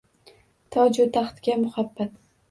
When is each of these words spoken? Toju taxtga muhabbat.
Toju 0.75 1.05
taxtga 1.17 1.57
muhabbat. 1.65 2.17